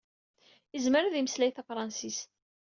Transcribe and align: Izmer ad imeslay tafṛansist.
Izmer 0.77 1.03
ad 1.05 1.15
imeslay 1.15 1.51
tafṛansist. 1.51 2.29